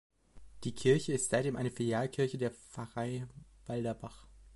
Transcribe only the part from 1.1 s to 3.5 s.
ist seitdem eine Filialkirche der Pfarrei